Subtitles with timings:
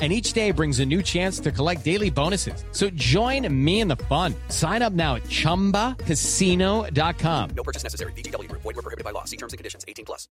[0.00, 2.62] and each day brings a new chance to collect daily bonuses.
[2.72, 4.34] So join me in the fun.
[4.50, 7.50] Sign up now at ChumbaCasino.com.
[7.56, 8.12] No purchase necessary.
[8.12, 8.52] VGW.
[8.52, 9.24] Void were prohibited by law.
[9.24, 9.86] See terms and conditions.
[9.88, 10.28] 18 plus.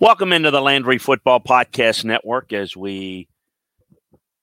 [0.00, 3.28] Welcome into the Landry Football Podcast Network as we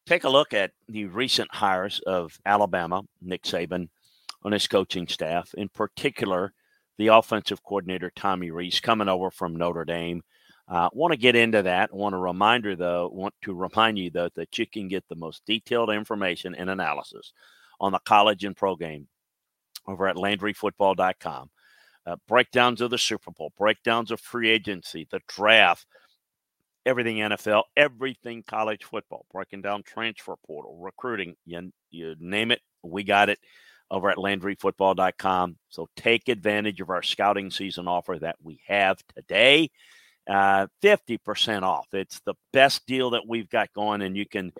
[0.05, 3.89] take a look at the recent hires of Alabama, Nick Saban,
[4.43, 6.53] on his coaching staff, in particular,
[6.97, 10.21] the offensive coordinator, Tommy Rees, coming over from Notre Dame.
[10.69, 11.89] I uh, want to get into that.
[11.91, 15.15] I want a reminder, though, want to remind you, though, that you can get the
[15.15, 17.33] most detailed information and analysis
[17.79, 19.07] on the college and pro game
[19.87, 21.49] over at LandryFootball.com.
[22.05, 25.87] Uh, breakdowns of the Super Bowl, breakdowns of free agency, the draft,
[26.85, 33.03] everything NFL, everything college football, breaking down transfer portal, recruiting, you, you name it, we
[33.03, 33.39] got it
[33.89, 35.57] over at LandryFootball.com.
[35.69, 39.71] So take advantage of our scouting season offer that we have today
[40.29, 41.87] uh, 50% off.
[41.93, 44.53] It's the best deal that we've got going, and you can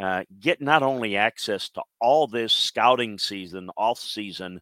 [0.00, 4.60] uh, get not only access to all this scouting season, off season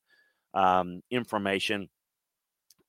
[0.55, 1.89] um, information,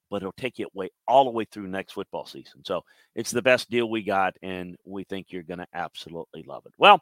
[0.10, 0.68] but it'll take you
[1.08, 2.66] all the way through next football season.
[2.66, 2.82] So
[3.16, 6.74] it's the best deal we got, and we think you're going to absolutely love it.
[6.78, 7.02] Well,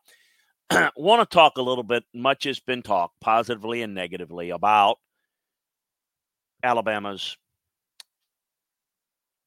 [0.96, 2.03] want to talk a little bit.
[2.14, 4.98] Much has been talked, positively and negatively, about
[6.62, 7.38] Alabama's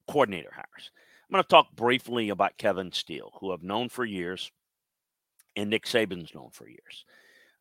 [0.09, 0.91] coordinator hires.
[1.33, 4.53] I'm going to talk briefly about Kevin Steele, who I've known for years,
[5.57, 7.07] and Nick Saban's known for years.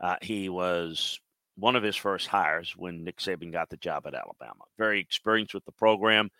[0.02, 1.22] Uh, he was
[1.56, 4.66] one of his first hires when Nick Saban got the job at Alabama.
[4.78, 6.32] Very experienced with the program.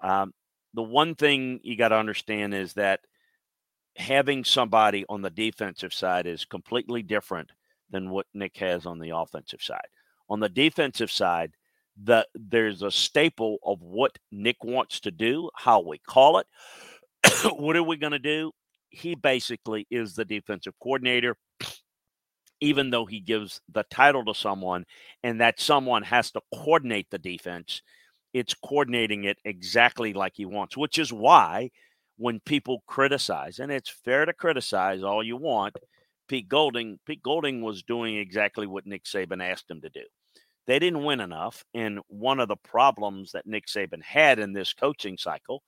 [0.00, 0.32] Um,
[0.72, 3.00] the one thing you got to understand is that
[3.96, 7.50] having somebody on the defensive side is completely different
[7.90, 9.88] than what Nick has on the offensive side.
[10.30, 11.52] On the defensive side,
[12.02, 16.46] the there's a staple of what Nick wants to do, how we call it.
[17.56, 18.52] what are we going to do?
[18.90, 21.36] He basically is the defensive coordinator,
[22.60, 24.84] even though he gives the title to someone,
[25.22, 27.82] and that someone has to coordinate the defense.
[28.32, 31.70] It's coordinating it exactly like he wants, which is why
[32.16, 35.74] when people criticize, and it's fair to criticize all you want,
[36.28, 40.04] Pete Golding, Pete Golding was doing exactly what Nick Saban asked him to do.
[40.70, 41.64] They didn't win enough.
[41.74, 45.64] And one of the problems that Nick Saban had in this coaching cycle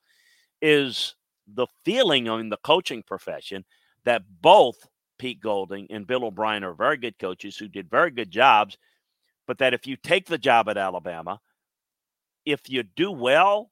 [0.61, 1.15] is
[1.45, 3.65] the feeling in the coaching profession
[4.05, 4.77] that both
[5.19, 8.77] Pete Golding and Bill O'Brien are very good coaches who did very good jobs,
[9.45, 11.41] but that if you take the job at Alabama,
[12.45, 13.71] if you do well,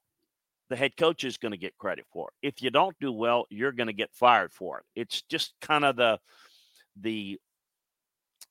[0.69, 2.45] the head coach is going to get credit for it.
[2.49, 4.85] If you don't do well, you're going to get fired for it.
[4.99, 6.19] It's just kind of the
[6.99, 7.39] the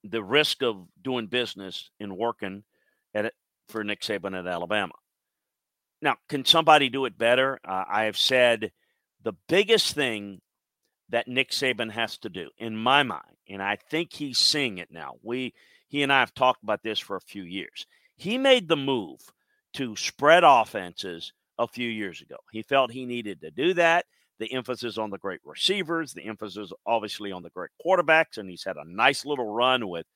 [0.03, 2.65] the risk of doing business and working
[3.15, 3.33] at
[3.69, 4.95] for Nick Saban at Alabama.
[6.03, 7.61] Now, can somebody do it better?
[7.65, 8.73] Uh, I have said
[9.23, 10.41] the biggest thing
[11.11, 14.91] that Nick Saban has to do, in my mind, and I think he's seeing it
[14.91, 15.15] now.
[15.23, 15.55] We,
[15.89, 17.87] he and I have talked about this for a few years.
[18.17, 19.21] He made the move
[19.75, 22.37] to spread offenses a few years ago.
[22.53, 24.07] He felt he needed to do that.
[24.39, 28.65] The emphasis on the great receivers, the emphasis obviously on the great quarterbacks, and he's
[28.65, 30.07] had a nice little run with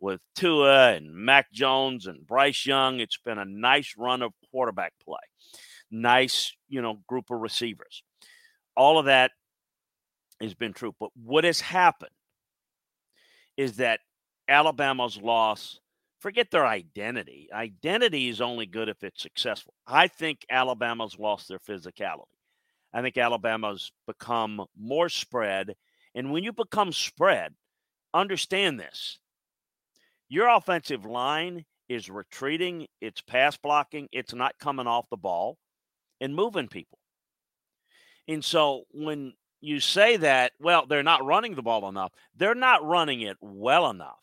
[0.00, 3.00] with Tua and Mac Jones and Bryce Young.
[3.00, 5.16] It's been a nice run of quarterback play.
[5.90, 8.02] Nice, you know, group of receivers.
[8.76, 9.32] All of that
[10.40, 10.94] has been true.
[10.98, 12.10] But what has happened
[13.56, 14.00] is that
[14.48, 15.80] Alabama's loss,
[16.20, 17.48] forget their identity.
[17.52, 19.74] Identity is only good if it's successful.
[19.86, 22.24] I think Alabama's lost their physicality.
[22.92, 25.74] I think Alabama's become more spread.
[26.14, 27.54] And when you become spread,
[28.14, 29.18] understand this
[30.28, 35.56] your offensive line is retreating, it's pass blocking, it's not coming off the ball
[36.20, 36.98] and moving people.
[38.26, 42.84] And so when you say that, well, they're not running the ball enough, they're not
[42.84, 44.20] running it well enough.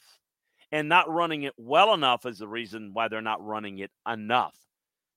[0.71, 4.55] And not running it well enough is the reason why they're not running it enough.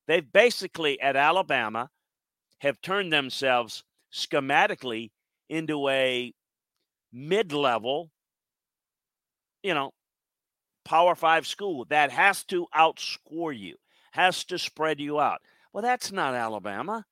[0.06, 1.91] They've basically at Alabama
[2.61, 3.82] have turned themselves
[4.12, 5.11] schematically
[5.49, 6.32] into a
[7.12, 8.11] mid-level,
[9.62, 9.91] you know,
[10.88, 13.76] Power 5 school that has to outscore you,
[14.12, 15.43] has to spread you out.
[15.70, 17.05] Well, that's not Alabama.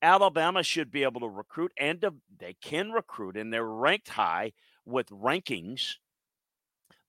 [0.00, 2.02] Alabama should be able to recruit, and
[2.38, 4.52] they can recruit, and they're ranked high
[4.86, 5.96] with rankings,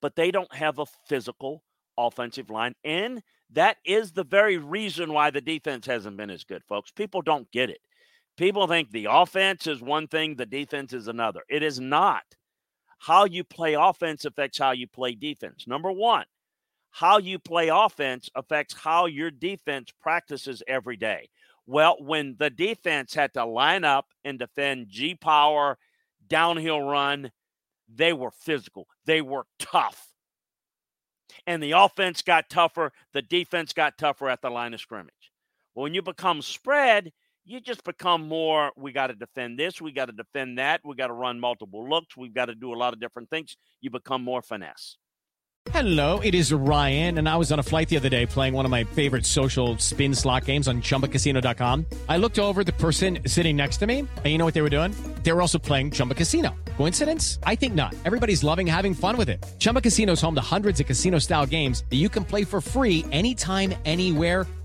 [0.02, 1.64] but they don't have a physical
[1.98, 2.76] offensive line.
[2.84, 6.92] And that is the very reason why the defense hasn't been as good, folks.
[6.92, 7.80] People don't get it.
[8.36, 11.44] People think the offense is one thing, the defense is another.
[11.50, 12.24] It is not.
[13.02, 15.66] How you play offense affects how you play defense.
[15.66, 16.26] Number one,
[16.92, 21.30] how you play offense affects how your defense practices every day.
[21.66, 25.80] Well, when the defense had to line up and defend G power,
[26.28, 27.32] downhill run,
[27.92, 30.10] they were physical, they were tough.
[31.48, 35.32] And the offense got tougher, the defense got tougher at the line of scrimmage.
[35.74, 37.12] Well, when you become spread,
[37.52, 40.96] you just become more we got to defend this, we got to defend that, we
[40.96, 43.58] got to run multiple looks, we've got to do a lot of different things.
[43.82, 44.98] You become more finesse.
[45.70, 48.66] Hello, it is Ryan, and I was on a flight the other day playing one
[48.66, 51.86] of my favorite social spin slot games on chumbacasino.com.
[52.10, 54.72] I looked over the person sitting next to me, and you know what they were
[54.72, 54.92] doing?
[55.22, 56.56] They were also playing Chumba Casino.
[56.78, 57.38] Coincidence?
[57.44, 57.94] I think not.
[58.06, 59.46] Everybody's loving having fun with it.
[59.60, 62.60] Chumba Casino is home to hundreds of casino style games that you can play for
[62.60, 64.48] free anytime, anywhere,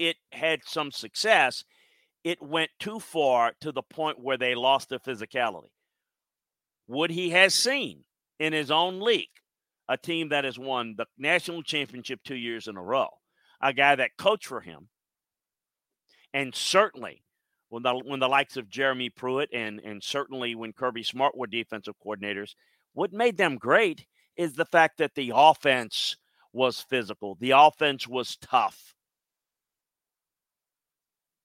[0.00, 1.62] it had some success,
[2.24, 5.70] it went too far to the point where they lost their physicality.
[6.86, 8.04] What he has seen
[8.38, 9.28] in his own league,
[9.88, 13.08] a team that has won the national championship two years in a row,
[13.60, 14.88] a guy that coached for him,
[16.32, 17.22] and certainly
[17.68, 21.46] when the when the likes of Jeremy Pruitt and and certainly when Kirby Smart were
[21.46, 22.54] defensive coordinators,
[22.94, 24.06] what made them great
[24.36, 26.16] is the fact that the offense
[26.54, 28.94] was physical, the offense was tough.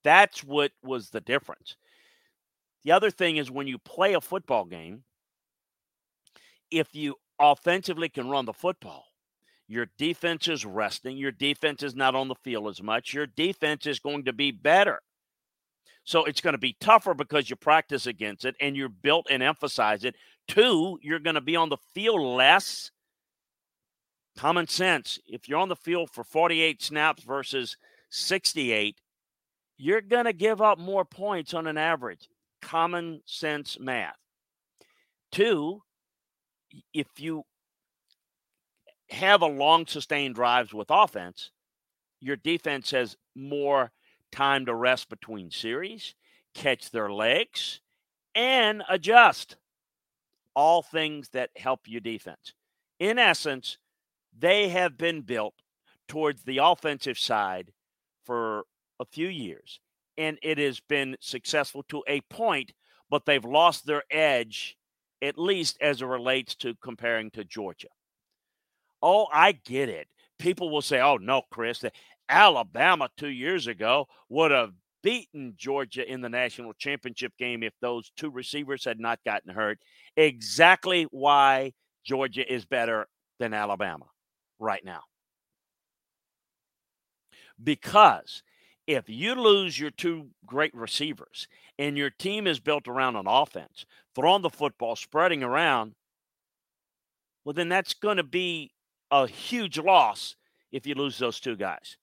[0.05, 1.75] That's what was the difference.
[2.83, 5.03] The other thing is when you play a football game,
[6.69, 9.05] if you offensively can run the football,
[9.67, 13.87] your defense is resting, your defense is not on the field as much, your defense
[13.87, 15.01] is going to be better.
[16.03, 19.41] So it's going to be tougher because you practice against it and you're built and
[19.41, 20.15] emphasize it.
[20.47, 22.91] Two, you're going to be on the field less.
[24.37, 25.17] Common sense.
[25.25, 27.75] If you're on the field for 48 snaps versus
[28.11, 29.01] 68,
[29.77, 32.29] you're going to give up more points on an average.
[32.61, 34.15] Common sense math.
[35.31, 35.81] Two,
[36.93, 37.43] if you
[39.09, 41.51] have a long sustained drives with offense,
[42.21, 43.91] your defense has more
[44.31, 46.15] time to rest between series,
[46.53, 47.81] catch their legs,
[48.33, 49.57] and adjust.
[50.55, 52.53] All things that help your defense.
[52.99, 53.77] In essence,
[54.37, 55.53] they have been built
[56.07, 57.73] towards the offensive side
[58.25, 58.63] for
[58.99, 59.79] a few years,
[60.17, 62.71] and it has been successful to a point,
[63.09, 64.77] but they've lost their edge,
[65.21, 67.89] at least as it relates to comparing to Georgia.
[69.01, 70.07] Oh, I get it.
[70.39, 71.83] People will say, oh, no, Chris,
[72.29, 74.71] Alabama two years ago would have
[75.03, 79.77] beaten Georgia in the national championship game if those two receivers had not gotten hurt.
[80.17, 81.71] Exactly why
[82.03, 83.07] Georgia is better
[83.39, 84.05] than Alabama
[84.57, 85.01] right now.
[87.63, 88.41] Because
[88.87, 91.47] if you lose your two great receivers
[91.79, 95.95] and your team is built around an offense, throwing the football, spreading around,
[97.43, 98.71] well, then that's going to be
[99.11, 100.35] a huge loss
[100.71, 101.97] if you lose those two guys.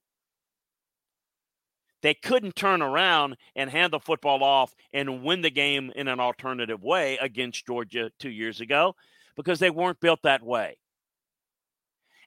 [2.03, 6.19] They couldn't turn around and hand the football off and win the game in an
[6.19, 8.97] alternative way against Georgia two years ago
[9.37, 10.79] because they weren't built that way.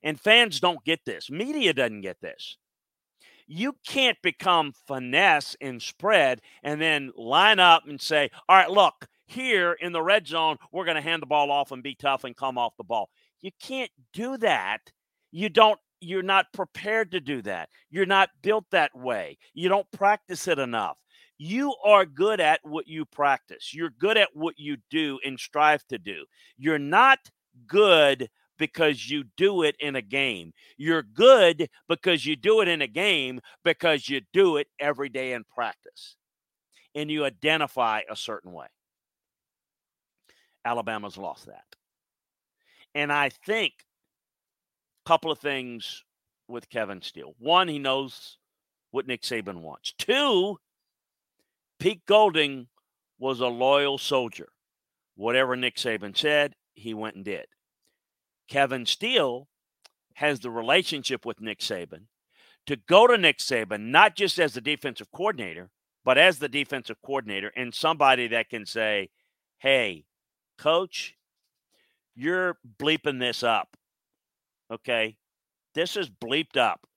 [0.02, 2.58] And fans don't get this, media doesn't get this.
[3.48, 9.08] You can't become finesse and spread and then line up and say, all right, look,
[9.28, 12.24] here in the red zone, we're going to hand the ball off and be tough
[12.24, 13.10] and come off the ball.
[13.42, 14.80] You can't do that.
[15.32, 17.70] You don't you're not prepared to do that.
[17.90, 19.38] You're not built that way.
[19.54, 20.98] You don't practice it enough.
[21.38, 23.74] You are good at what you practice.
[23.74, 26.26] You're good at what you do and strive to do.
[26.58, 27.20] You're not
[27.68, 30.54] good because you do it in a game.
[30.78, 35.34] You're good because you do it in a game because you do it every day
[35.34, 36.16] in practice
[36.94, 38.68] and you identify a certain way.
[40.64, 41.64] Alabama's lost that.
[42.96, 43.74] And I think
[45.06, 46.04] a couple of things
[46.48, 47.36] with Kevin Steele.
[47.38, 48.38] One, he knows
[48.92, 49.94] what Nick Saban wants.
[49.98, 50.58] Two,
[51.80, 52.68] Pete Golding
[53.20, 54.48] was a loyal soldier.
[55.16, 57.46] Whatever Nick Saban said, he went and did.
[58.48, 59.48] Kevin Steele
[60.16, 62.04] has the relationship with Nick Saban
[62.68, 65.70] to go to Nick Saban, not just as the defensive coordinator,
[66.04, 69.10] but as the defensive coordinator and somebody that can say,
[69.58, 70.06] hey,
[70.58, 71.16] coach,
[72.16, 73.76] you're bleeping this up.
[74.72, 75.18] Okay.
[75.74, 76.88] This is bleeped up.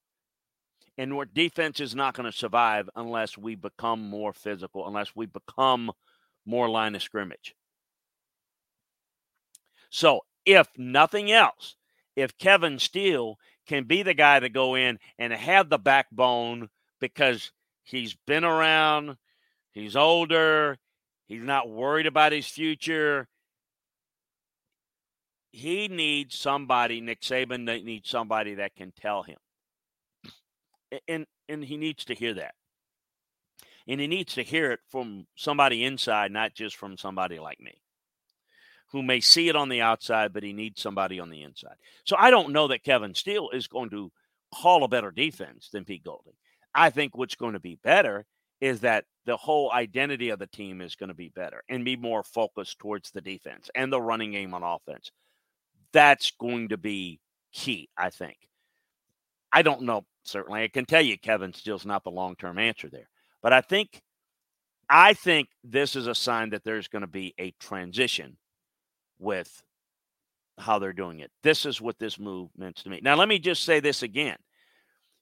[0.96, 5.26] And our defense is not going to survive unless we become more physical, unless we
[5.26, 5.92] become
[6.44, 7.54] more line of scrimmage.
[9.90, 11.76] So, if nothing else,
[12.16, 17.52] if Kevin Steele can be the guy to go in and have the backbone because
[17.84, 19.16] he's been around,
[19.72, 20.78] he's older,
[21.26, 23.28] he's not worried about his future,
[25.52, 29.38] he needs somebody, Nick Saban needs somebody that can tell him.
[31.06, 32.54] And and he needs to hear that.
[33.86, 37.80] And he needs to hear it from somebody inside, not just from somebody like me,
[38.90, 41.76] who may see it on the outside, but he needs somebody on the inside.
[42.04, 44.10] So I don't know that Kevin Steele is going to
[44.54, 46.34] call a better defense than Pete Golding.
[46.74, 48.24] I think what's going to be better
[48.60, 51.96] is that the whole identity of the team is going to be better and be
[51.96, 55.10] more focused towards the defense and the running game on offense
[55.92, 57.20] that's going to be
[57.52, 58.36] key, I think.
[59.52, 60.62] I don't know, certainly.
[60.62, 63.08] I can tell you Kevin Steele's not the long term answer there.
[63.42, 64.02] But I think
[64.90, 68.36] I think this is a sign that there's going to be a transition
[69.18, 69.62] with
[70.58, 71.30] how they're doing it.
[71.42, 73.00] This is what this move means to me.
[73.02, 74.36] Now, let me just say this again.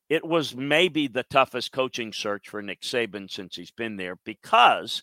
[0.09, 5.03] It was maybe the toughest coaching search for Nick Saban since he's been there because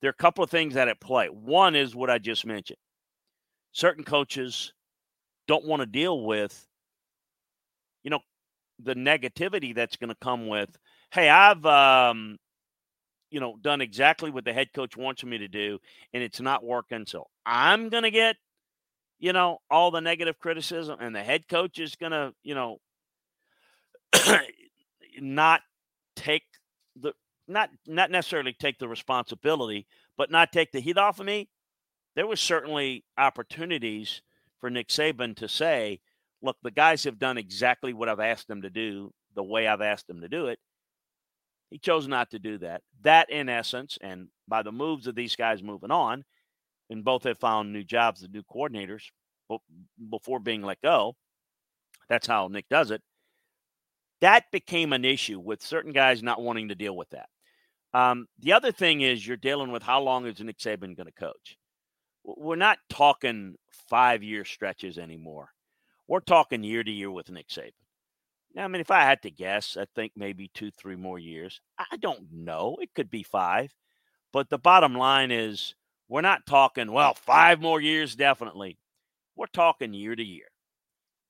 [0.00, 1.26] there are a couple of things that at play.
[1.26, 2.78] One is what I just mentioned
[3.72, 4.72] certain coaches
[5.46, 6.66] don't want to deal with,
[8.02, 8.20] you know,
[8.82, 10.76] the negativity that's going to come with,
[11.12, 12.38] hey, I've, um,
[13.30, 15.78] you know, done exactly what the head coach wants me to do,
[16.12, 17.06] and it's not working.
[17.06, 18.36] So I'm going to get,
[19.18, 22.78] you know, all the negative criticism, and the head coach is going to, you know,
[25.20, 25.62] not
[26.16, 26.42] take
[27.00, 27.12] the
[27.46, 31.48] not not necessarily take the responsibility, but not take the heat off of me
[32.16, 34.22] there was certainly opportunities
[34.58, 36.00] for Nick Saban to say,
[36.42, 39.80] look, the guys have done exactly what I've asked them to do the way I've
[39.80, 40.58] asked them to do it.
[41.70, 42.82] He chose not to do that.
[43.02, 46.24] That, in essence, and by the moves of these guys moving on,
[46.88, 49.04] and both have found new jobs, the new coordinators
[50.10, 51.14] before being let go.
[52.08, 53.02] That's how Nick does it.
[54.20, 57.28] That became an issue with certain guys not wanting to deal with that.
[57.94, 61.12] Um, the other thing is you're dealing with how long is Nick Saban going to
[61.12, 61.56] coach?
[62.24, 63.54] we're not talking
[63.88, 65.50] five year stretches anymore.
[66.06, 67.72] We're talking year to year with Nick Saban.
[68.56, 71.60] I mean, if I had to guess, I think maybe two, three more years.
[71.78, 72.78] I don't know.
[72.80, 73.72] It could be five.
[74.32, 75.74] But the bottom line is
[76.08, 78.78] we're not talking, well, five more years, definitely.
[79.36, 80.46] We're talking year to year.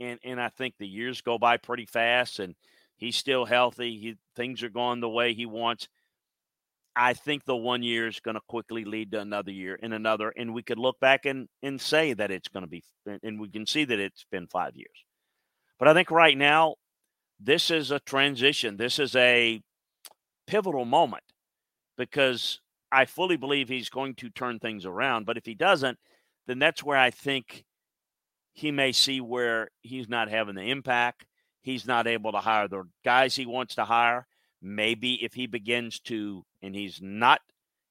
[0.01, 2.55] And, and I think the years go by pretty fast, and
[2.97, 3.99] he's still healthy.
[3.99, 5.89] He, things are going the way he wants.
[6.97, 10.33] I think the one year is going to quickly lead to another year and another.
[10.37, 12.83] And we could look back and, and say that it's going to be,
[13.23, 15.05] and we can see that it's been five years.
[15.79, 16.77] But I think right now,
[17.41, 18.77] this is a transition.
[18.77, 19.63] This is a
[20.47, 21.25] pivotal moment
[21.97, 22.61] because
[22.93, 25.27] I fully believe he's going to turn things around.
[25.27, 25.99] But if he doesn't,
[26.47, 27.65] then that's where I think
[28.53, 31.25] he may see where he's not having the impact.
[31.63, 34.27] He's not able to hire the guys he wants to hire.
[34.63, 37.41] Maybe if he begins to, and he's not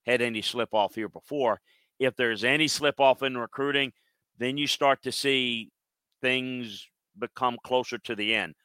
[0.06, 1.62] had any slip off here before,
[2.00, 3.94] if there's any slip off in recruiting,
[4.38, 5.72] then you start to see
[6.22, 6.88] things
[7.18, 8.56] become closer to the end.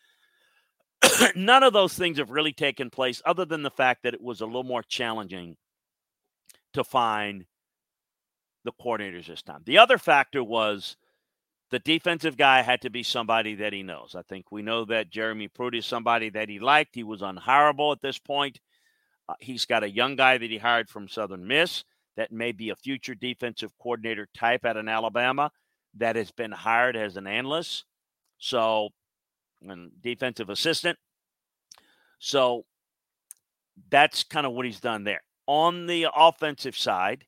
[1.36, 4.40] None of those things have really taken place, other than the fact that it was
[4.40, 5.56] a little more challenging
[6.72, 7.46] to find
[8.64, 9.62] the coordinators this time.
[9.64, 10.96] The other factor was
[11.70, 14.14] the defensive guy had to be somebody that he knows.
[14.16, 16.94] I think we know that Jeremy Pruitt is somebody that he liked.
[16.94, 18.60] He was unhireable at this point.
[19.28, 21.84] Uh, he's got a young guy that he hired from Southern Miss
[22.16, 25.50] that may be a future defensive coordinator type at an Alabama
[25.96, 27.84] that has been hired as an analyst.
[28.38, 28.90] So
[29.70, 30.98] and defensive assistant.
[32.18, 32.64] So
[33.90, 35.22] that's kind of what he's done there.
[35.46, 37.24] On the offensive side,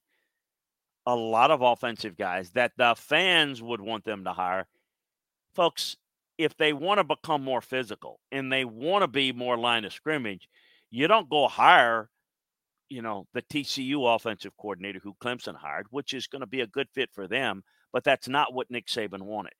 [1.06, 4.66] a lot of offensive guys that the fans would want them to hire.
[5.54, 5.96] Folks,
[6.38, 9.92] if they want to become more physical and they want to be more line of
[9.92, 10.48] scrimmage,
[10.90, 12.10] you don't go hire,
[12.88, 16.66] you know, the TCU offensive coordinator who Clemson hired, which is going to be a
[16.66, 17.62] good fit for them,
[17.92, 19.54] but that's not what Nick Saban wanted.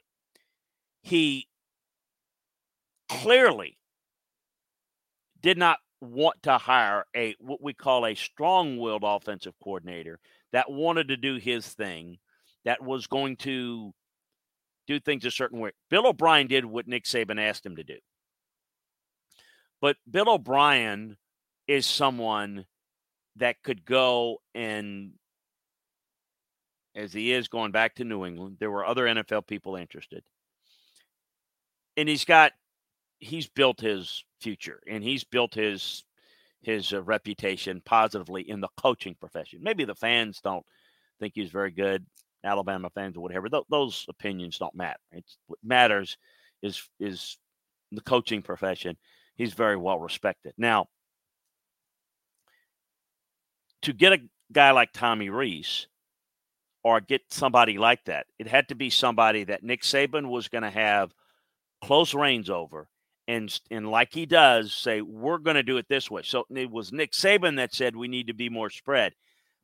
[1.03, 1.49] He
[3.09, 3.79] clearly
[5.43, 10.19] did not want to hire a what we call a strong-willed offensive coordinator
[10.53, 12.19] that wanted to do his thing,
[12.65, 13.93] that was going to
[14.87, 15.71] do things a certain way.
[15.91, 17.99] Bill O'Brien did what Nick Saban asked him to do.
[19.81, 21.17] But Bill O'Brien
[21.67, 22.65] is someone
[23.37, 25.13] that could go and,
[26.95, 30.23] as he is going back to New England, there were other NFL people interested.
[31.97, 32.53] And he's got,
[33.19, 36.05] he's built his future and he's built his
[36.63, 39.61] his uh, reputation positively in the coaching profession.
[39.63, 40.65] Maybe the fans don't
[41.21, 42.05] think he's very good,
[42.45, 43.49] Alabama fans or whatever.
[43.49, 44.99] Th- those opinions don't matter.
[45.13, 46.17] It's, what matters
[46.63, 47.39] is is
[47.93, 48.97] the coaching profession.
[49.37, 50.55] He's very well respected.
[50.57, 50.87] Now,
[53.83, 54.19] to get a
[54.53, 55.87] guy like Tommy Reese
[56.83, 60.63] or get somebody like that, it had to be somebody that Nick Saban was going
[60.63, 61.13] to have
[61.83, 62.89] close reins over
[63.29, 66.23] and and like he does say we're going to do it this way.
[66.25, 69.13] So it was Nick Saban that said we need to be more spread.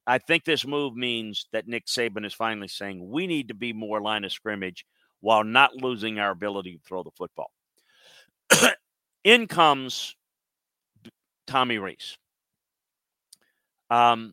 [0.07, 3.73] I think this move means that Nick Saban is finally saying we need to be
[3.73, 4.85] more line of scrimmage
[5.21, 7.51] while not losing our ability to throw the football.
[9.25, 10.17] In comes
[11.47, 12.19] Tommy Rees.
[13.91, 14.33] Um,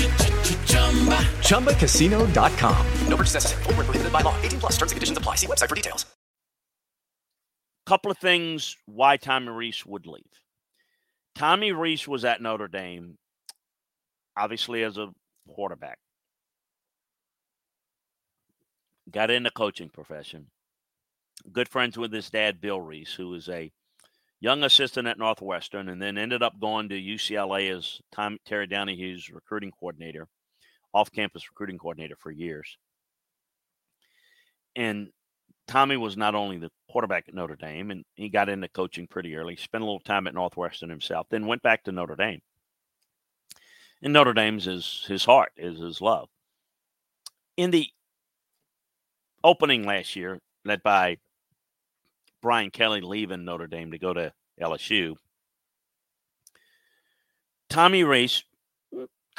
[0.71, 2.87] ChumbaCasino.com.
[3.07, 3.63] No purchase necessary.
[3.63, 4.35] Full prohibited by law.
[4.41, 5.35] 18 plus terms and conditions apply.
[5.35, 6.05] See website for details.
[7.85, 10.23] Couple of things why Tommy Rees would leave.
[11.35, 13.17] Tommy Rees was at Notre Dame,
[14.37, 15.09] obviously as a
[15.47, 15.97] quarterback.
[19.09, 20.47] Got in the coaching profession
[21.51, 23.71] good friends with his dad, Bill Rees, who was a
[24.39, 29.29] young assistant at Northwestern and then ended up going to UCLA as Tom, Terry Donahue's
[29.29, 30.27] recruiting coordinator,
[30.93, 32.77] off campus recruiting coordinator for years.
[34.75, 35.09] And
[35.67, 39.35] Tommy was not only the quarterback at Notre Dame, and he got into coaching pretty
[39.35, 42.41] early, spent a little time at Northwestern himself, then went back to Notre Dame.
[44.01, 46.27] And Notre Dame's his, his heart, is his love.
[47.57, 47.87] In the
[49.43, 51.17] opening last year, led by
[52.41, 55.15] Brian Kelly leaving Notre Dame to go to LSU.
[57.69, 58.43] Tommy Rees,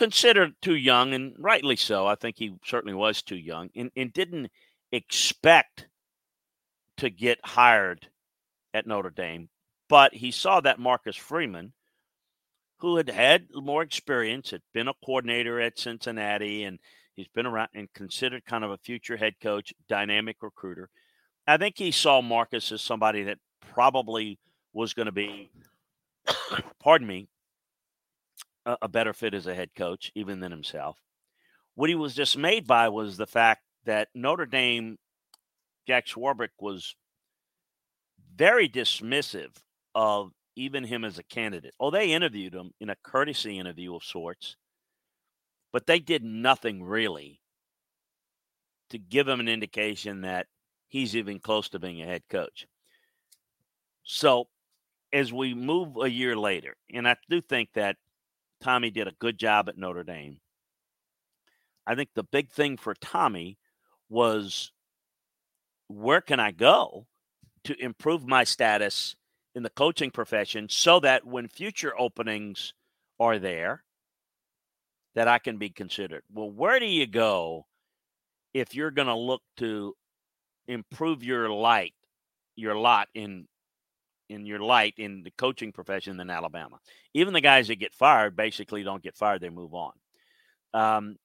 [0.03, 2.09] considered too young, and rightly so.
[2.09, 4.51] I think he certainly was too young, and, and didn't
[4.91, 5.87] expect
[6.97, 8.09] to get hired
[8.75, 9.49] at Notre Dame.
[9.89, 11.73] But he saw that Marcus Freeman,
[12.79, 16.81] who had had more experience, had been a coordinator at Cincinnati, and
[17.15, 20.91] he's been around and considered kind of a future head coach, dynamic recruiter.
[21.47, 23.39] I think he saw Marcus as somebody that
[23.73, 24.41] probably
[24.73, 25.53] was going to be,
[26.83, 27.29] pardon me,
[28.67, 30.99] a, a, better fit as a head coach, even than himself.
[31.75, 34.99] What he was dismayed by was the fact that Notre Dame,
[35.87, 36.95] Jack Swarbrick was
[38.35, 39.57] very dismissive
[39.95, 41.75] of even him as a candidate.
[41.81, 44.57] Oh, they interviewed him in a courtesy interview of sorts,
[45.73, 47.41] but they did nothing really
[48.91, 50.47] to give him an indication that
[50.89, 52.67] he's even close to being a head coach.
[54.05, 54.49] So,
[55.13, 57.97] as we move a year later, and I do think that
[58.63, 60.39] Tommy did a good job at Notre Dame.
[61.87, 63.59] I think the big thing for Tommy
[64.09, 64.71] was
[65.89, 67.07] where can I go
[67.65, 69.17] to improve my status
[69.55, 72.73] in the coaching profession so that when future openings
[73.19, 73.83] are there
[75.15, 76.23] that I can be considered.
[76.33, 77.67] Well, where do you go
[78.55, 79.95] if you're going to look to
[80.67, 81.95] improve your light,
[82.57, 83.47] your lot in
[84.33, 86.79] in your light in the coaching profession in Alabama?
[87.15, 89.93] Even the guys that get fired basically don't get fired; they move on.
[90.75, 91.17] Um,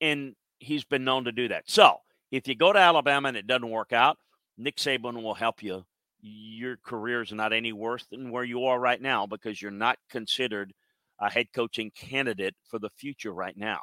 [0.00, 1.64] and he's been known to do that.
[1.66, 1.96] So
[2.30, 4.18] if you go to Alabama and it doesn't work out,
[4.56, 5.84] Nick Saban will help you.
[6.20, 9.98] Your career is not any worse than where you are right now because you're not
[10.10, 10.72] considered
[11.20, 13.80] a head coaching candidate for the future right now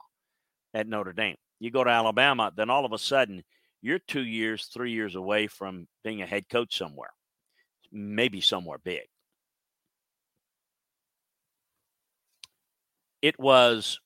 [0.74, 1.36] at Notre Dame.
[1.60, 3.44] You go to Alabama, then all of a sudden
[3.82, 7.12] you're two years, three years away from being a head coach somewhere,
[7.92, 9.08] maybe somewhere big.
[13.22, 14.00] It was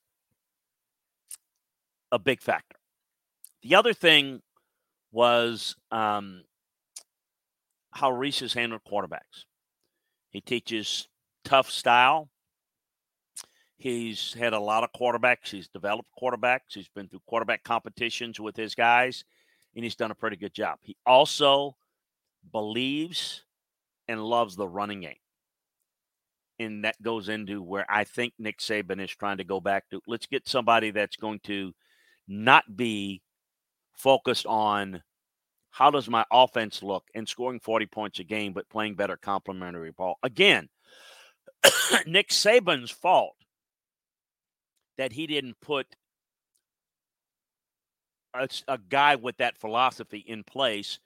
[2.10, 2.76] a big factor.
[3.62, 4.42] The other thing
[5.12, 6.42] was um,
[7.92, 9.44] how Rees has handled quarterbacks.
[10.30, 11.08] He teaches
[11.44, 12.28] tough style.
[13.76, 15.50] He's had a lot of quarterbacks.
[15.50, 16.72] He's developed quarterbacks.
[16.74, 19.24] He's been through quarterback competitions with his guys,
[19.74, 20.78] and he's done a pretty good job.
[20.82, 21.76] He also
[22.50, 23.44] believes
[24.08, 25.16] and loves the running game.
[26.58, 30.00] And that goes into where I think Nick Saban is trying to go back to.
[30.06, 31.72] Let's get somebody that's going to
[32.28, 33.22] not be
[33.94, 35.02] focused on
[35.70, 39.90] how does my offense look and scoring 40 points a game, but playing better complementary
[39.90, 40.18] ball.
[40.22, 40.68] Again,
[42.06, 43.34] Nick Saban's fault
[44.96, 45.96] that he didn't put
[48.34, 50.98] a, a guy with that philosophy in place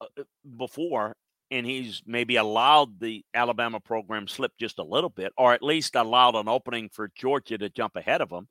[0.00, 0.22] uh,
[0.56, 1.16] before,
[1.54, 5.94] and he's maybe allowed the Alabama program slip just a little bit, or at least
[5.94, 8.48] allowed an opening for Georgia to jump ahead of him.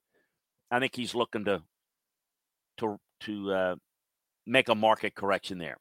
[0.72, 1.62] I think he's looking to
[2.78, 3.76] to to uh,
[4.48, 5.76] make a market correction there.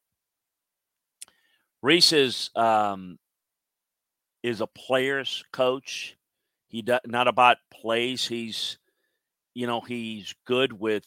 [1.80, 3.18] Rees is um,
[4.42, 6.16] is a player's coach.
[6.66, 8.26] He does not about plays.
[8.26, 8.78] He's
[9.54, 11.04] you know he's good with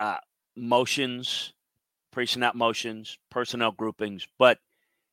[0.00, 0.16] uh,
[0.56, 1.52] motions,
[2.12, 4.58] pre-snap motions, personnel groupings, but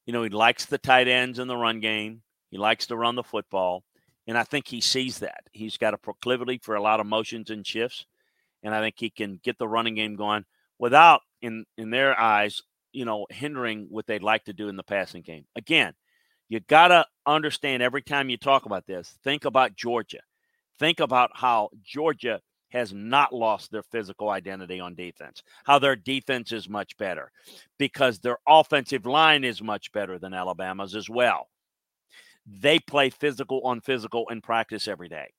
[0.05, 2.21] you know he likes the tight ends in the run game.
[2.51, 3.83] He likes to run the football,
[4.27, 5.41] and I think he sees that.
[5.51, 8.05] He's got a proclivity for a lot of motions and shifts
[8.63, 10.45] and I think he can get the running game going
[10.77, 14.83] without, in in their eyes, you know, hindering what they'd like to do in the
[14.83, 15.45] passing game.
[15.55, 15.93] Again,
[16.49, 20.19] you got to understand every time you talk about this, think about Georgia.
[20.79, 26.51] Think about how Georgia has not lost their physical identity on defense, how their defense
[26.51, 27.31] is much better
[27.77, 31.47] because their offensive line is much better than Alabama's as well.
[32.45, 35.33] They play physical on physical in practice every day.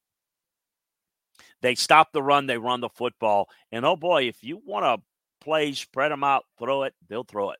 [1.62, 3.48] They stop the run, they run the football.
[3.72, 5.04] And oh boy, if you want to
[5.44, 7.58] play, spread them out, throw it, they'll throw it.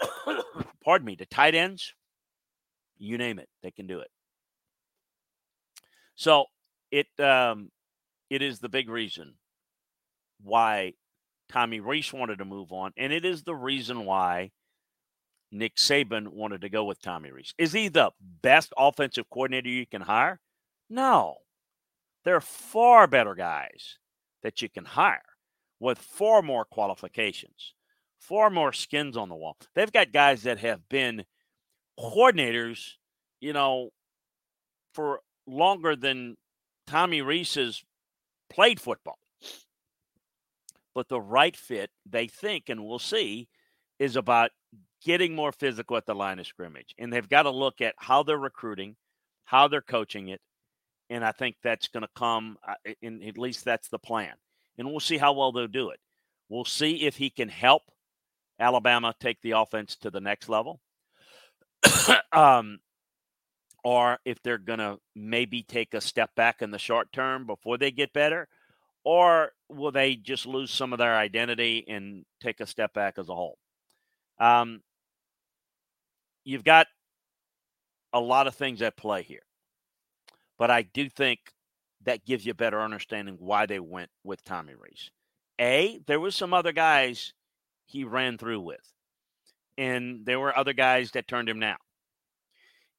[0.84, 1.94] Pardon me, the tight ends,
[2.98, 4.10] you name it, they can do it.
[6.14, 6.46] So
[6.90, 7.70] it um,
[8.34, 9.34] it is the big reason
[10.42, 10.94] why
[11.48, 14.50] Tommy Rees wanted to move on, and it is the reason why
[15.52, 17.54] Nick Saban wanted to go with Tommy Rees.
[17.58, 18.10] Is he the
[18.42, 20.40] best offensive coordinator you can hire?
[20.90, 21.36] No.
[22.24, 23.98] There are far better guys
[24.42, 25.22] that you can hire
[25.78, 27.74] with far more qualifications,
[28.18, 29.56] far more skins on the wall.
[29.76, 31.24] They've got guys that have been
[32.00, 32.94] coordinators,
[33.40, 33.90] you know,
[34.92, 36.36] for longer than
[36.88, 37.84] Tommy Rees has
[38.54, 39.18] played football.
[40.94, 43.48] But the right fit, they think, and we'll see,
[43.98, 44.50] is about
[45.04, 46.94] getting more physical at the line of scrimmage.
[46.98, 48.96] And they've got to look at how they're recruiting,
[49.44, 50.40] how they're coaching it,
[51.10, 52.56] and I think that's going to come.
[52.66, 54.32] Uh, at least that's the plan,
[54.78, 56.00] and we'll see how well they'll do it.
[56.48, 57.82] We'll see if he can help
[58.58, 60.80] Alabama take the offense to the next level,
[62.32, 62.78] um,
[63.84, 67.76] or if they're going to maybe take a step back in the short term before
[67.76, 68.48] they get better,
[69.04, 73.28] or will they just lose some of their identity and take a step back as
[73.28, 73.58] a whole?
[74.40, 74.80] Um,
[76.44, 76.86] you've got
[78.14, 79.42] a lot of things at play here.
[80.58, 81.40] But I do think
[82.04, 85.10] that gives you a better understanding why they went with Tommy Rees.
[85.60, 87.34] A, there was some other guys
[87.86, 88.92] he ran through with,
[89.76, 91.76] and there were other guys that turned him down.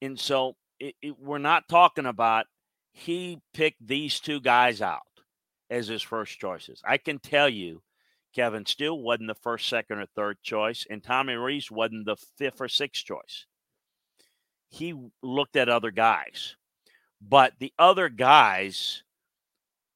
[0.01, 2.45] And so it, it, we're not talking about
[2.91, 5.01] he picked these two guys out
[5.69, 6.81] as his first choices.
[6.85, 7.81] I can tell you,
[8.33, 12.61] Kevin Steele wasn't the first, second, or third choice, and Tommy Rees wasn't the fifth
[12.61, 13.45] or sixth choice.
[14.69, 16.55] He looked at other guys
[17.21, 19.03] but the other guys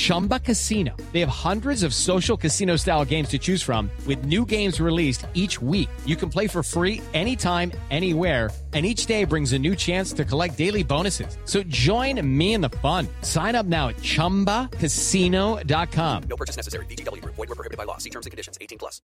[0.00, 0.96] Chumba Casino.
[1.12, 5.26] They have hundreds of social casino style games to choose from, with new games released
[5.34, 5.90] each week.
[6.06, 8.48] You can play for free anytime, anywhere.
[8.72, 11.36] And each day brings a new chance to collect daily bonuses.
[11.44, 13.08] So join me in the fun.
[13.22, 16.22] Sign up now at chumbacasino.com.
[16.28, 16.86] No purchase necessary.
[16.86, 17.34] VGW Group.
[17.34, 17.96] Void were prohibited by law.
[17.98, 18.58] See terms and conditions.
[18.60, 19.02] 18 plus.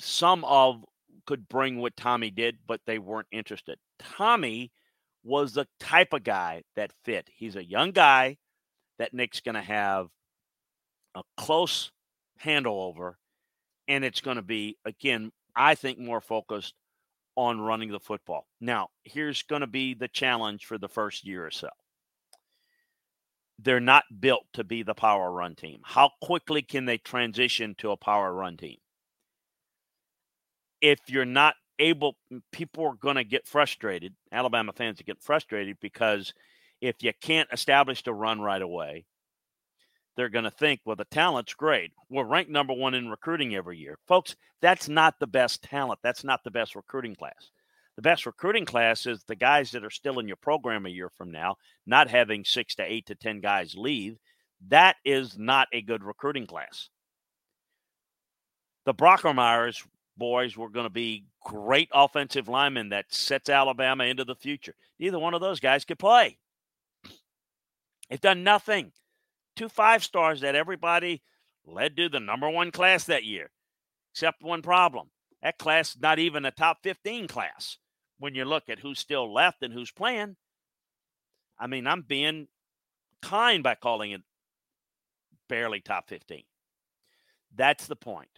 [0.00, 0.82] Some of
[1.26, 3.78] could bring what Tommy did, but they weren't interested.
[3.98, 4.72] Tommy
[5.22, 7.28] was the type of guy that fit.
[7.36, 8.38] He's a young guy
[8.98, 10.08] that Nick's going to have
[11.14, 11.90] a close
[12.38, 13.18] handle over,
[13.86, 16.74] and it's going to be, again, I think more focused
[17.36, 18.46] on running the football.
[18.60, 21.68] Now, here's going to be the challenge for the first year or so.
[23.60, 25.80] They're not built to be the power run team.
[25.84, 28.78] How quickly can they transition to a power run team?
[30.80, 32.16] If you're not able,
[32.52, 34.14] people are going to get frustrated.
[34.30, 36.34] Alabama fans get frustrated because
[36.80, 39.04] if you can't establish the run right away,
[40.16, 41.92] they're going to think, well, the talent's great.
[42.10, 43.98] We're ranked number one in recruiting every year.
[44.08, 46.00] Folks, that's not the best talent.
[46.02, 47.50] That's not the best recruiting class.
[47.94, 51.10] The best recruiting class is the guys that are still in your program a year
[51.16, 54.18] from now, not having six to eight to 10 guys leave.
[54.68, 56.88] That is not a good recruiting class.
[58.86, 59.84] The Brockermeyers
[60.16, 64.74] boys were going to be great offensive linemen that sets Alabama into the future.
[64.98, 66.38] Neither one of those guys could play.
[68.08, 68.92] They've done nothing.
[69.56, 71.22] Two five stars that everybody
[71.66, 73.50] led to the number one class that year,
[74.12, 75.10] except one problem.
[75.42, 77.78] That class not even a top 15 class
[78.18, 80.36] when you look at who's still left and who's playing.
[81.58, 82.48] I mean, I'm being
[83.22, 84.22] kind by calling it
[85.48, 86.42] barely top 15.
[87.54, 88.28] That's the point.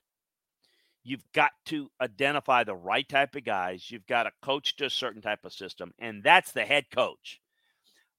[1.02, 3.90] You've got to identify the right type of guys.
[3.90, 7.39] You've got to coach to a certain type of system, and that's the head coach.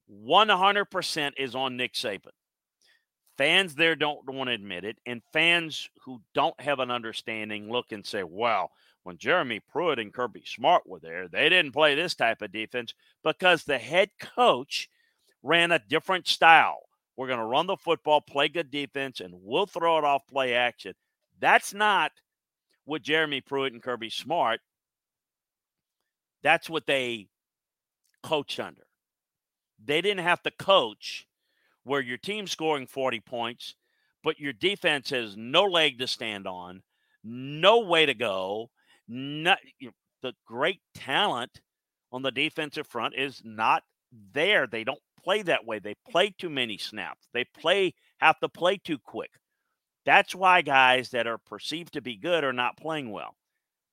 [0.09, 2.31] 100% is on Nick Saban.
[3.37, 7.91] Fans there don't want to admit it, and fans who don't have an understanding look
[7.91, 8.71] and say, well,
[9.03, 12.93] when Jeremy Pruitt and Kirby Smart were there, they didn't play this type of defense
[13.23, 14.89] because the head coach
[15.41, 16.81] ran a different style.
[17.17, 20.53] We're going to run the football, play good defense, and we'll throw it off play
[20.53, 20.93] action.
[21.39, 22.11] That's not
[22.85, 24.59] what Jeremy Pruitt and Kirby Smart.
[26.43, 27.27] That's what they
[28.23, 28.83] coached under.
[29.83, 31.27] They didn't have to coach
[31.83, 33.75] where your team's scoring 40 points,
[34.23, 36.83] but your defense has no leg to stand on,
[37.23, 38.69] no way to go.
[39.07, 41.61] Not, you know, the great talent
[42.11, 43.83] on the defensive front is not
[44.33, 44.67] there.
[44.67, 45.79] They don't play that way.
[45.79, 47.27] They play too many snaps.
[47.33, 49.31] They play have to play too quick.
[50.05, 53.35] That's why guys that are perceived to be good are not playing well.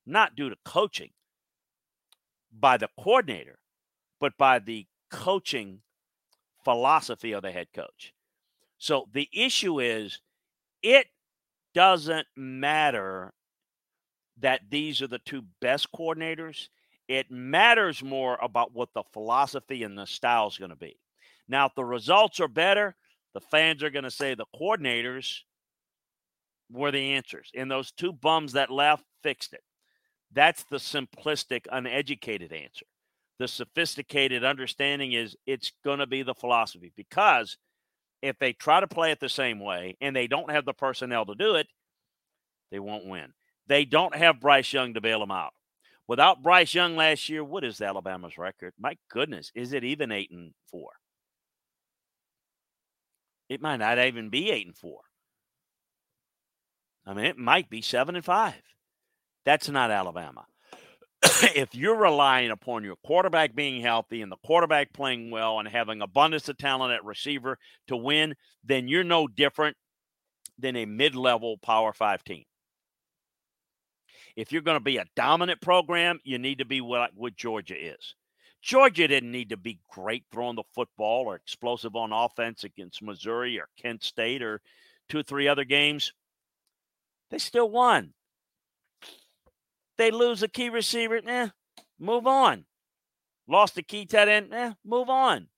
[0.07, 1.11] Not due to coaching
[2.53, 3.59] by the coordinator,
[4.21, 5.81] but by the coaching
[6.65, 8.13] philosophy of the head coach.
[8.79, 10.21] So the issue is
[10.83, 11.07] it
[11.75, 13.33] doesn't matter
[14.41, 16.69] that these are the two best coordinators.
[17.09, 20.99] It matters more about what the philosophy and the style is going to be.
[21.49, 22.95] Now, if the results are better,
[23.35, 25.41] the fans are going to say the coordinators
[26.71, 27.51] were the answers.
[27.55, 29.63] And those two bums that left fixed it.
[30.33, 32.87] That's the simplistic, uneducated answer.
[33.39, 37.57] The sophisticated understanding is it's going to be the philosophy because
[38.21, 41.25] if they try to play it the same way and they don't have the personnel
[41.27, 41.69] to do it,
[42.71, 43.33] they won't win.
[43.69, 45.53] They don't have Bryce Young to bail them out.
[46.09, 48.73] Without Bryce Young last year, what is Alabama's record?
[48.79, 50.91] My goodness, is it even eight and four?
[53.49, 55.01] It might not even be eight and four.
[57.07, 58.61] I mean, it might be seven and five.
[59.45, 60.47] That's not Alabama.
[61.55, 66.03] if you're relying upon your quarterback being healthy and the quarterback playing well and having
[66.03, 69.77] abundance of talent at receiver to win, then you're no different
[70.59, 72.45] than a mid-level Power Five team.
[74.37, 77.75] If you're going to be a dominant program, you need to be what, what Georgia
[77.75, 78.15] is.
[78.63, 83.59] Georgia didn't need to be great throwing the football or explosive on offense against Missouri
[83.59, 84.61] or Kent State or
[85.09, 86.13] two or three other games.
[87.31, 88.15] They still won.
[89.99, 91.49] They lose a key receiver, eh,
[91.99, 92.65] move on.
[93.49, 95.49] Lost a key tight end, eh, move on.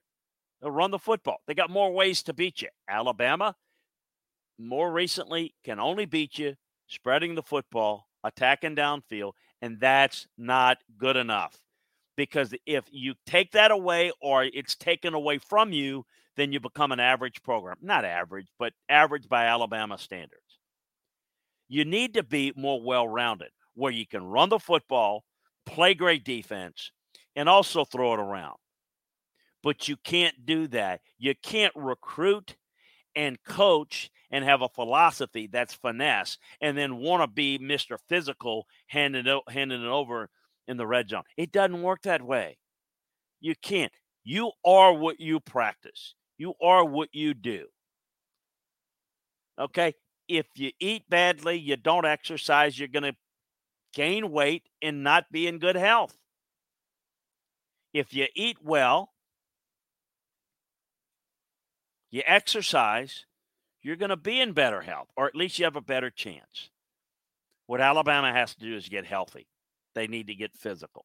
[0.60, 1.38] They'll run the football.
[1.46, 2.68] They got more ways to beat you.
[2.88, 3.54] Alabama,
[4.58, 11.16] more recently, can only beat you spreading the football, attacking downfield, and that's not good
[11.16, 11.58] enough.
[12.16, 16.04] Because if you take that away or it's taken away from you,
[16.36, 17.76] then you become an average program.
[17.80, 20.58] Not average, but average by Alabama standards.
[21.68, 25.24] You need to be more well rounded where you can run the football,
[25.64, 26.92] play great defense,
[27.34, 28.56] and also throw it around.
[29.62, 31.00] But you can't do that.
[31.18, 32.56] You can't recruit
[33.16, 37.96] and coach and have a philosophy that's finesse and then want to be Mr.
[38.06, 40.28] Physical handing it, handing it over
[40.68, 41.22] in the red zone.
[41.38, 42.58] It doesn't work that way.
[43.40, 43.92] You can't.
[44.24, 46.14] You are what you practice.
[46.36, 47.64] You are what you do.
[49.58, 49.94] Okay?
[50.28, 53.16] If you eat badly, you don't exercise, you're going to
[53.92, 56.16] gain weight and not be in good health.
[57.92, 59.12] If you eat well,
[62.10, 63.26] you exercise,
[63.82, 66.70] you're going to be in better health, or at least you have a better chance.
[67.66, 69.46] What Alabama has to do is get healthy.
[69.94, 71.04] They need to get physical.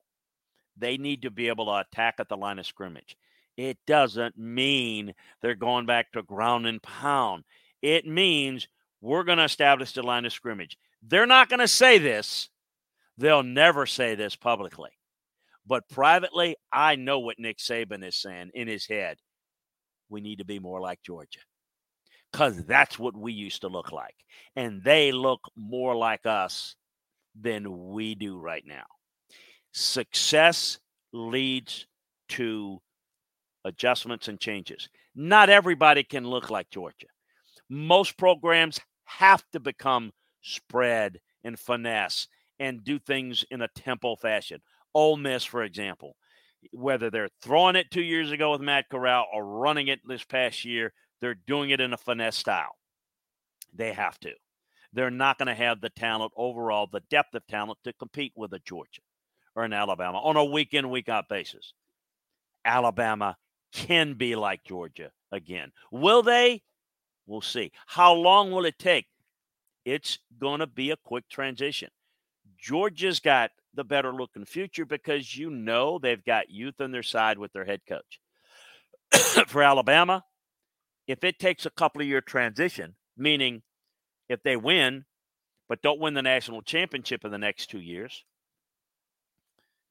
[0.78, 3.16] They need to be able to attack at the line of scrimmage.
[3.58, 7.46] It doesn't mean they're going back to ground and pound.
[7.82, 8.68] It means
[9.02, 10.78] we're going to establish the line of scrimmage.
[11.02, 12.50] They're not going to say this.
[13.18, 14.92] They'll never say this publicly.
[15.68, 19.18] But privately, I know what Nick Saban is saying in his head.
[20.10, 21.40] We need to be more like Georgia
[22.32, 24.16] because that's what we used to look like.
[24.56, 26.76] And they look more like us
[27.40, 28.84] than we do right now.
[29.74, 30.80] Success
[31.12, 31.88] leads
[32.30, 32.82] to
[33.64, 34.90] adjustments and changes.
[35.16, 37.08] Not everybody can look like Georgia.
[37.70, 42.28] Most programs have to become spread and finesse
[42.60, 44.62] and do things in a tempo fashion.
[44.94, 46.16] Ole Miss, for example,
[46.72, 50.66] whether they're throwing it two years ago with Matt Corral or running it this past
[50.66, 52.76] year, they're doing it in a finesse style.
[53.74, 54.32] They have to.
[54.94, 58.54] They're not going to have the talent overall, the depth of talent to compete with
[58.54, 59.02] a Georgia
[59.56, 61.74] or an Alabama on a week in, week out basis.
[62.64, 63.36] Alabama
[63.74, 65.72] can be like Georgia again.
[65.92, 66.62] Will they?
[67.28, 67.72] We'll see.
[67.88, 69.08] How long will it take?
[69.84, 71.90] It's going to be a quick transition.
[72.66, 77.38] Georgia's got the better looking future because you know they've got youth on their side
[77.38, 78.20] with their head coach.
[79.48, 80.24] For Alabama,
[81.06, 83.62] if it takes a couple of year transition, meaning
[84.30, 85.06] if they win,
[85.70, 88.26] but don't win the national championship in the next two years,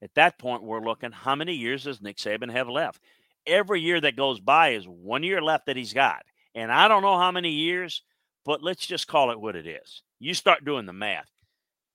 [0.01, 2.99] at that point, we're looking how many years does Nick Saban have left?
[3.47, 6.23] Every year that goes by is one year left that he's got.
[6.53, 8.01] And I don't know how many years,
[8.43, 10.03] but let's just call it what it is.
[10.19, 11.29] You start doing the math.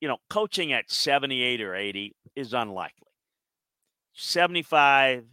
[0.00, 3.08] You know, coaching at 78 or 80 is unlikely.
[4.14, 5.24] 75,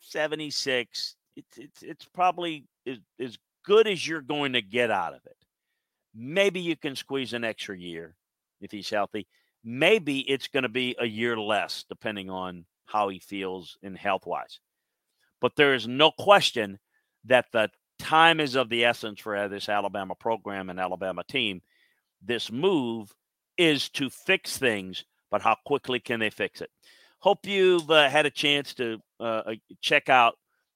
[0.00, 5.20] 76, it's, it's, it's probably as, as good as you're going to get out of
[5.26, 5.36] it.
[6.14, 8.14] Maybe you can squeeze an extra year
[8.60, 9.26] if he's healthy.
[9.64, 14.26] Maybe it's going to be a year less, depending on how he feels in health
[14.26, 14.60] wise.
[15.40, 16.78] But there is no question
[17.24, 21.62] that the time is of the essence for this Alabama program and Alabama team.
[22.22, 23.12] This move
[23.56, 26.70] is to fix things, but how quickly can they fix it?
[27.20, 30.34] Hope you've uh, had a chance to uh, uh check out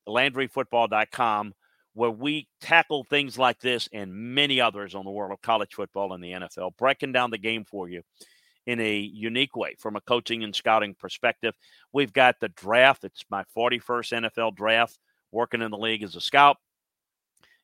[0.08, 1.54] LandryFootball.com
[1.94, 6.12] where we tackle things like this and many others on the world of college football
[6.12, 8.02] and the NFL, breaking down the game for you
[8.68, 11.54] in a unique way from a coaching and scouting perspective.
[11.92, 13.02] We've got the draft.
[13.02, 14.96] It's my 41st NFL draft,
[15.32, 16.58] working in the league as a scout.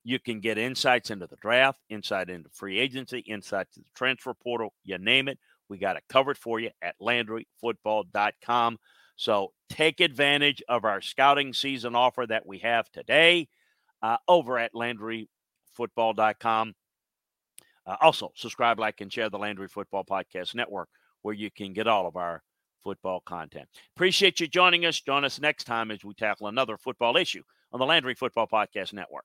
[0.04, 4.34] You can get insights into the draft, insight into free agency, insight to the transfer
[4.34, 5.38] portal, you name it.
[5.68, 8.78] We got it covered for you at LandryFootball.com.
[9.16, 13.48] So take advantage of our scouting season offer that we have today
[14.02, 16.74] uh, over at LandryFootball.com.
[17.86, 20.88] Uh, also, subscribe, like, and share the Landry Football Podcast Network,
[21.22, 22.42] where you can get all of our
[22.82, 23.68] football content.
[23.96, 25.00] Appreciate you joining us.
[25.00, 28.92] Join us next time as we tackle another football issue on the Landry Football Podcast
[28.92, 29.24] Network.